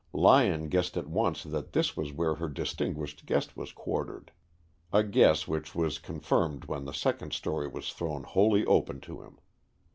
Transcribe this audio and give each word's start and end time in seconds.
Lyon 0.13 0.67
guessed 0.67 0.97
at 0.97 1.05
once 1.05 1.43
that 1.43 1.73
this 1.73 1.95
was 1.95 2.11
where 2.11 2.33
her 2.33 2.49
distinguished 2.49 3.23
guest 3.27 3.55
was 3.55 3.71
quartered, 3.71 4.31
a 4.91 5.03
guess 5.03 5.47
which 5.47 5.75
was 5.75 5.99
confirmed 5.99 6.65
when 6.65 6.85
the 6.85 6.91
second 6.91 7.33
story 7.33 7.67
was 7.67 7.93
thrown 7.93 8.23
wholly 8.23 8.65
open 8.65 8.99
to 9.01 9.21
him. 9.21 9.37